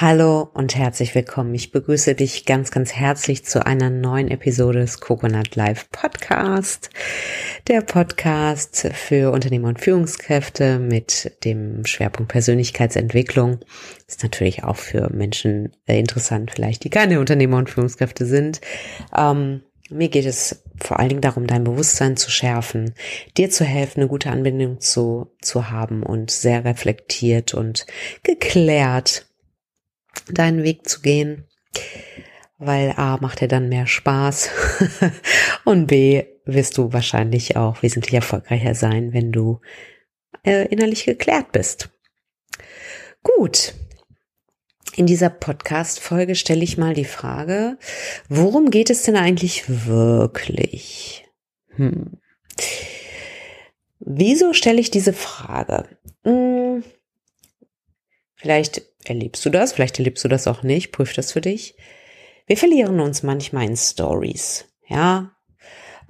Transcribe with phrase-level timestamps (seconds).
[0.00, 1.52] Hallo und herzlich willkommen.
[1.56, 6.90] Ich begrüße dich ganz, ganz herzlich zu einer neuen Episode des Coconut Live Podcast.
[7.66, 13.58] Der Podcast für Unternehmer und Führungskräfte mit dem Schwerpunkt Persönlichkeitsentwicklung.
[14.06, 18.60] Ist natürlich auch für Menschen äh, interessant, vielleicht die keine Unternehmer und Führungskräfte sind.
[19.16, 22.94] Ähm, mir geht es vor allen Dingen darum, dein Bewusstsein zu schärfen,
[23.36, 27.84] dir zu helfen, eine gute Anbindung zu, zu haben und sehr reflektiert und
[28.22, 29.24] geklärt
[30.32, 31.46] deinen Weg zu gehen,
[32.58, 34.50] weil A macht er dann mehr Spaß
[35.64, 39.60] und B wirst du wahrscheinlich auch wesentlich erfolgreicher sein, wenn du
[40.44, 41.90] äh, innerlich geklärt bist.
[43.22, 43.74] Gut.
[44.96, 47.78] In dieser Podcast-Folge stelle ich mal die Frage,
[48.28, 51.24] worum geht es denn eigentlich wirklich?
[51.76, 52.18] Hm.
[54.00, 55.88] Wieso stelle ich diese Frage?
[56.24, 56.82] Hm.
[58.34, 61.74] Vielleicht erlebst du das, vielleicht erlebst du das auch nicht, prüf das für dich.
[62.46, 65.32] Wir verlieren uns manchmal in Stories, ja.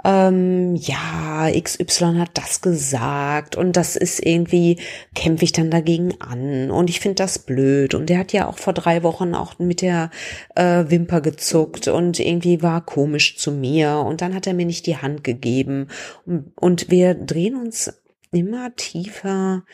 [0.05, 4.79] Ähm, ja, XY hat das gesagt und das ist irgendwie,
[5.17, 8.59] kämpfe ich dann dagegen an und ich finde das blöd und der hat ja auch
[8.59, 10.11] vor drei Wochen auch mit der
[10.55, 14.87] äh, Wimper gezuckt und irgendwie war komisch zu mir und dann hat er mir nicht
[14.87, 15.89] die Hand gegeben
[16.25, 17.93] und, und wir drehen uns
[18.31, 19.65] immer tiefer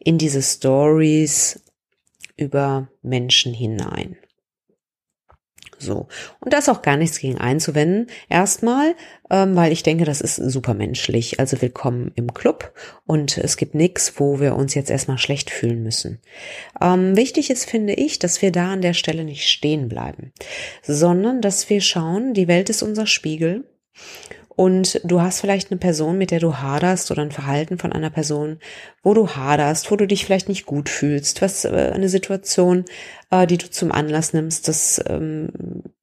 [0.00, 1.62] in diese Stories
[2.40, 4.16] über Menschen hinein.
[5.80, 6.08] So.
[6.40, 8.08] Und da ist auch gar nichts gegen einzuwenden.
[8.28, 8.94] Erstmal,
[9.30, 11.40] ähm, weil ich denke, das ist supermenschlich.
[11.40, 12.74] Also willkommen im Club
[13.06, 16.20] und es gibt nichts, wo wir uns jetzt erstmal schlecht fühlen müssen.
[16.80, 20.32] Ähm, wichtig ist, finde ich, dass wir da an der Stelle nicht stehen bleiben,
[20.82, 23.64] sondern dass wir schauen, die Welt ist unser Spiegel
[24.60, 28.10] und du hast vielleicht eine Person, mit der du haderst oder ein Verhalten von einer
[28.10, 28.58] Person,
[29.02, 32.84] wo du haderst, wo du dich vielleicht nicht gut fühlst, was äh, eine Situation,
[33.30, 35.48] äh, die du zum Anlass nimmst, das ähm,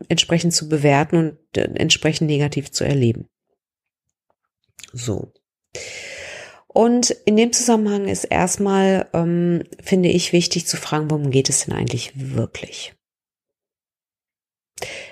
[0.08, 3.28] entsprechend zu bewerten und äh, entsprechend negativ zu erleben.
[4.92, 5.32] So.
[6.66, 11.66] Und in dem Zusammenhang ist erstmal, ähm, finde ich, wichtig zu fragen, worum geht es
[11.66, 12.96] denn eigentlich wirklich?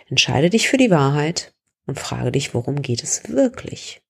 [0.09, 1.54] Entscheide dich für die Wahrheit
[1.85, 4.01] und frage dich, worum geht es wirklich?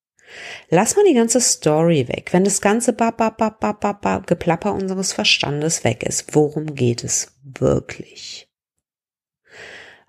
[0.70, 2.32] Lass mal die ganze Story weg.
[2.32, 6.74] Wenn das ganze ba, ba, ba, ba, ba, ba, Geplapper unseres Verstandes weg ist, worum
[6.74, 8.48] geht es wirklich?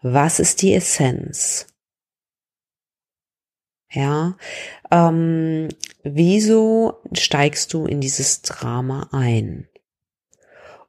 [0.02, 1.68] Was ist die Essenz?
[3.90, 4.38] Ja,
[4.92, 5.70] ähm,
[6.04, 9.70] wieso steigst du in dieses Drama ein?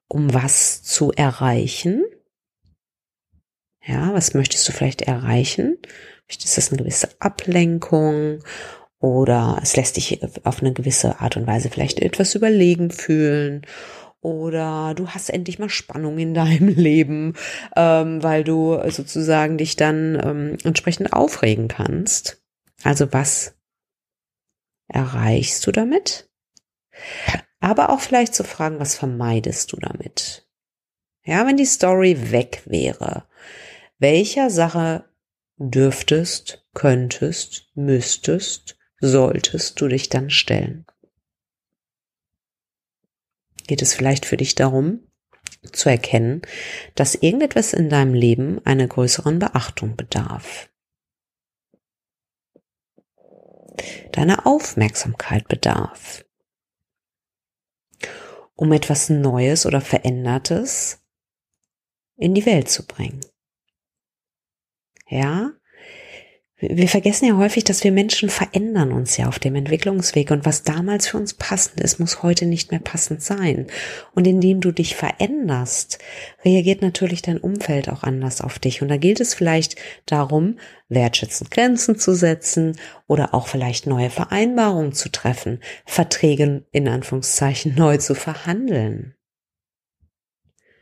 [0.09, 2.05] Um was zu erreichen?
[3.84, 5.78] Ja, was möchtest du vielleicht erreichen?
[6.28, 8.44] Ist das eine gewisse Ablenkung
[9.00, 13.62] oder es lässt dich auf eine gewisse Art und Weise vielleicht etwas überlegen fühlen
[14.21, 17.34] oder du hast endlich mal Spannung in deinem Leben,
[17.77, 22.43] ähm, weil du sozusagen dich dann ähm, entsprechend aufregen kannst.
[22.83, 23.55] Also was
[24.88, 26.28] erreichst du damit?
[27.61, 30.49] Aber auch vielleicht zu fragen, was vermeidest du damit?
[31.25, 33.27] Ja, wenn die Story weg wäre,
[33.99, 35.05] welcher Sache
[35.59, 40.87] dürftest, könntest, müsstest, solltest du dich dann stellen?
[43.67, 45.07] Geht es vielleicht für dich darum,
[45.73, 46.43] zu erkennen,
[46.95, 50.71] dass irgendetwas in deinem Leben einer größeren Beachtung bedarf?
[54.13, 56.25] Deine Aufmerksamkeit bedarf,
[58.55, 61.05] um etwas Neues oder Verändertes
[62.17, 63.21] in die Welt zu bringen.
[65.09, 65.53] Ja,
[66.61, 70.65] wir vergessen ja häufig, dass wir Menschen verändern uns ja auf dem Entwicklungsweg und was
[70.65, 73.69] damals für uns passend ist, muss heute nicht mehr passend sein.
[74.17, 76.01] Und indem du dich veränderst,
[76.45, 78.83] reagiert natürlich dein Umfeld auch anders auf dich.
[78.83, 80.59] Und da gilt es vielleicht darum,
[80.89, 82.77] wertschätzend Grenzen zu setzen
[83.07, 89.15] oder auch vielleicht neue Vereinbarungen zu treffen, Verträge in Anführungszeichen neu zu verhandeln.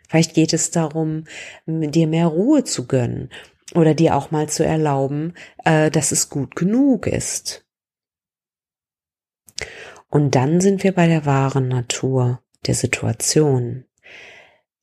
[0.08, 1.24] Vielleicht geht es darum,
[1.66, 3.28] dir mehr Ruhe zu gönnen
[3.74, 5.34] oder dir auch mal zu erlauben,
[5.64, 7.66] äh, dass es gut genug ist.
[10.08, 13.84] Und dann sind wir bei der wahren Natur der Situation.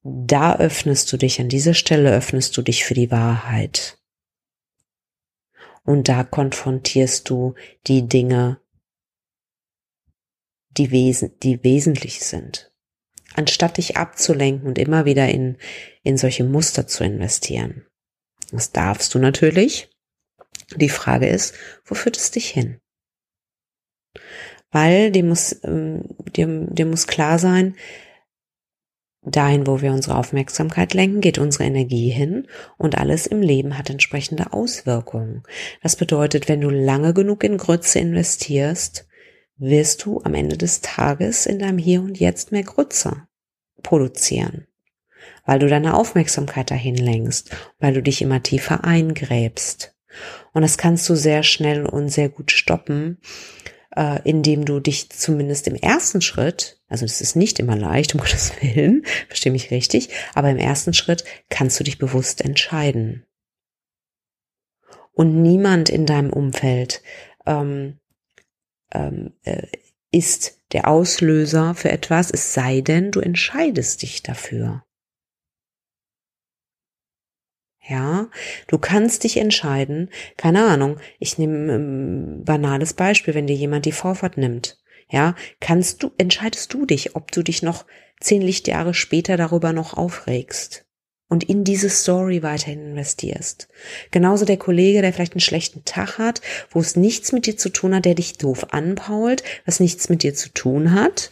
[0.04, 4.00] Da öffnest du dich, an dieser Stelle öffnest du dich für die Wahrheit.
[5.86, 7.56] Und da konfrontierst du
[7.88, 8.60] die Dinge,
[10.72, 12.72] die, wesen, die wesentlich sind.
[13.36, 15.58] Anstatt dich abzulenken und immer wieder in,
[16.04, 17.86] in solche Muster zu investieren.
[18.54, 19.90] Das darfst du natürlich.
[20.76, 21.56] Die Frage ist,
[21.86, 22.80] wo führt es dich hin?
[24.72, 26.04] Weil dir muss, ähm,
[26.36, 27.76] dir, muss klar sein,
[29.24, 32.48] dahin, wo wir unsere Aufmerksamkeit lenken, geht unsere Energie hin
[32.78, 35.42] und alles im Leben hat entsprechende Auswirkungen.
[35.82, 39.08] Das bedeutet, wenn du lange genug in Grütze investierst,
[39.58, 43.28] wirst du am Ende des Tages in deinem Hier und Jetzt mehr Grütze
[43.82, 44.68] produzieren,
[45.46, 49.96] weil du deine Aufmerksamkeit dahin lenkst, weil du dich immer tiefer eingräbst.
[50.54, 53.20] Und das kannst du sehr schnell und sehr gut stoppen,
[53.96, 58.22] äh, indem du dich zumindest im ersten Schritt, also es ist nicht immer leicht, um
[58.22, 63.26] Gottes Willen, verstehe mich richtig, aber im ersten Schritt kannst du dich bewusst entscheiden.
[65.12, 67.04] Und niemand in deinem Umfeld
[67.46, 68.00] ähm,
[68.92, 69.68] ähm, äh,
[70.12, 74.84] ist der Auslöser für etwas, es sei denn, du entscheidest dich dafür.
[77.88, 78.30] Ja,
[78.68, 83.86] du kannst dich entscheiden, keine Ahnung, ich nehme ein ähm, banales Beispiel, wenn dir jemand
[83.86, 84.80] die Vorfahrt nimmt.
[85.10, 87.86] Ja, kannst du, entscheidest du dich, ob du dich noch
[88.22, 90.86] zehn Lichtjahre später darüber noch aufregst
[91.28, 93.68] und in diese Story weiterhin investierst.
[94.12, 97.70] Genauso der Kollege, der vielleicht einen schlechten Tag hat, wo es nichts mit dir zu
[97.70, 101.32] tun hat, der dich doof anpault, was nichts mit dir zu tun hat,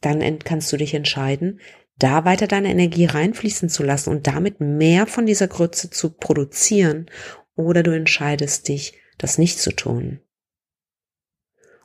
[0.00, 1.60] dann kannst du dich entscheiden,
[2.00, 7.06] da weiter deine Energie reinfließen zu lassen und damit mehr von dieser Grütze zu produzieren
[7.54, 10.20] oder du entscheidest dich, das nicht zu tun.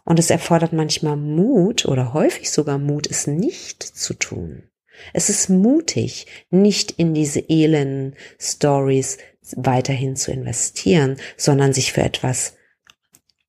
[0.06, 4.64] Und es erfordert manchmal Mut oder häufig sogar Mut, es nicht zu tun.
[5.14, 9.18] Es ist mutig, nicht in diese elenden Stories
[9.56, 12.56] weiterhin zu investieren, sondern sich für etwas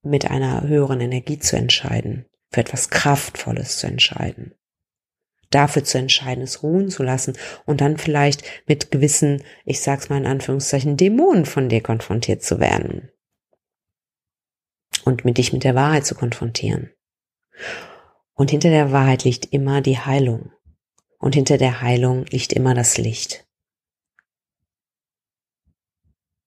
[0.03, 4.55] mit einer höheren Energie zu entscheiden, für etwas Kraftvolles zu entscheiden
[5.51, 10.19] dafür zu entscheiden, es ruhen zu lassen und dann vielleicht mit gewissen, ich sag's mal
[10.19, 13.11] in Anführungszeichen, Dämonen von dir konfrontiert zu werden.
[15.05, 16.91] Und mit dich mit der Wahrheit zu konfrontieren.
[18.35, 20.53] Und hinter der Wahrheit liegt immer die Heilung.
[21.19, 23.47] Und hinter der Heilung liegt immer das Licht.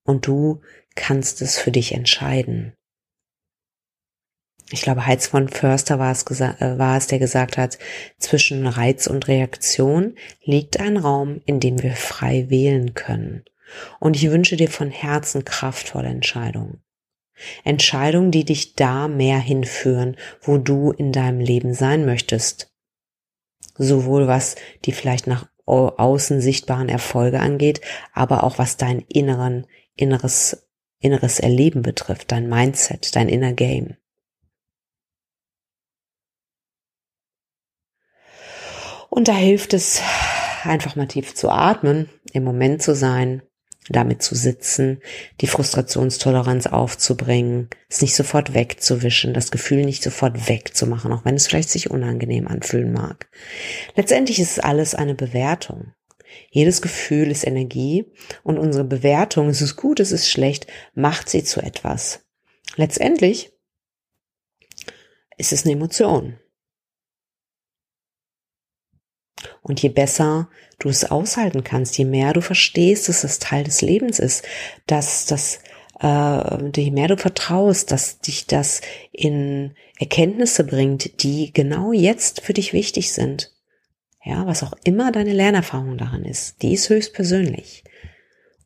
[0.04, 0.62] Und du
[0.96, 2.76] kannst es für dich entscheiden
[4.72, 7.80] ich glaube, Heiz von Förster war es, äh, war es, der gesagt hat,
[8.18, 13.44] zwischen Reiz und Reaktion liegt ein Raum, in dem wir frei wählen können.
[14.00, 16.82] Und ich wünsche dir von Herzen kraftvolle Entscheidungen.
[17.64, 22.74] Entscheidungen, die dich da mehr hinführen, wo du in deinem Leben sein möchtest.
[23.76, 24.56] Sowohl was
[24.86, 27.82] die vielleicht nach außen sichtbaren Erfolge angeht,
[28.12, 30.68] aber auch was dein inneren, inneres,
[31.00, 33.96] inneres Erleben betrifft, dein Mindset, dein inner Game.
[39.10, 40.02] Und da hilft es,
[40.64, 43.42] einfach mal tief zu atmen, im Moment zu sein,
[43.90, 45.02] damit zu sitzen,
[45.42, 51.48] die Frustrationstoleranz aufzubringen, es nicht sofort wegzuwischen, das Gefühl nicht sofort wegzumachen, auch wenn es
[51.48, 53.30] vielleicht sich unangenehm anfühlen mag.
[53.96, 55.94] Letztendlich ist es alles eine Bewertung.
[56.52, 58.12] Jedes Gefühl ist Energie
[58.44, 62.26] und unsere Bewertung, es ist gut, es ist schlecht, macht sie zu etwas.
[62.76, 63.52] Letztendlich
[65.38, 66.38] ist es eine Emotion.
[69.62, 73.82] Und je besser du es aushalten kannst, je mehr du verstehst, dass es Teil des
[73.82, 74.46] Lebens ist,
[74.88, 75.60] dass das
[76.02, 82.54] äh, je mehr du vertraust, dass dich das in Erkenntnisse bringt, die genau jetzt für
[82.54, 83.54] dich wichtig sind.
[84.24, 87.84] Ja, was auch immer deine Lernerfahrung daran ist, die ist höchst persönlich.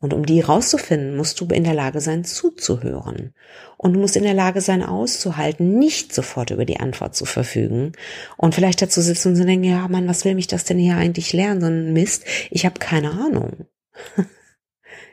[0.04, 3.32] Und um die rauszufinden, musst du in der Lage sein, zuzuhören.
[3.78, 7.92] Und du musst in der Lage sein, auszuhalten, nicht sofort über die Antwort zu verfügen.
[8.36, 10.98] Und vielleicht dazu sitzen und zu denken, ja, Mann, was will mich das denn hier
[10.98, 11.62] eigentlich lernen?
[11.62, 13.64] Sondern Mist, ich habe keine Ahnung.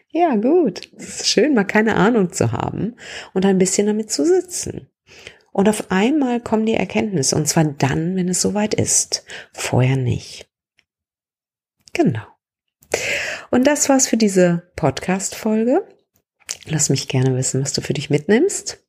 [0.09, 0.91] ja, gut.
[0.97, 2.97] Es ist schön, mal keine Ahnung zu haben
[3.33, 4.89] und ein bisschen damit zu sitzen.
[5.53, 7.37] Und auf einmal kommen die Erkenntnisse.
[7.37, 9.23] Und zwar dann, wenn es soweit ist.
[9.53, 10.49] Vorher nicht.
[11.93, 12.23] Genau.
[13.51, 15.85] Und das war's für diese Podcast-Folge.
[16.67, 18.79] Lass mich gerne wissen, was du für dich mitnimmst.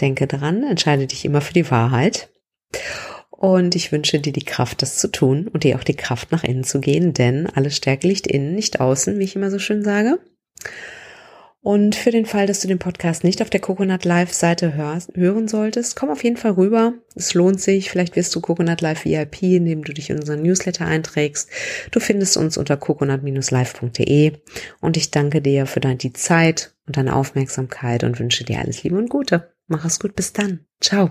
[0.00, 2.30] Denke dran, entscheide dich immer für die Wahrheit.
[3.28, 6.42] Und ich wünsche dir die Kraft, das zu tun und dir auch die Kraft, nach
[6.42, 9.84] innen zu gehen, denn alle Stärke liegt innen, nicht außen, wie ich immer so schön
[9.84, 10.18] sage.
[11.62, 15.14] Und für den Fall, dass du den Podcast nicht auf der Coconut Live Seite hörst,
[15.14, 16.94] hören solltest, komm auf jeden Fall rüber.
[17.14, 17.90] Es lohnt sich.
[17.90, 21.50] Vielleicht wirst du Coconut Live VIP, indem du dich in unseren Newsletter einträgst.
[21.90, 24.32] Du findest uns unter coconut-live.de.
[24.80, 28.82] Und ich danke dir für deine die Zeit und deine Aufmerksamkeit und wünsche dir alles
[28.82, 29.52] Liebe und Gute.
[29.66, 30.16] Mach es gut.
[30.16, 30.60] Bis dann.
[30.80, 31.10] Ciao.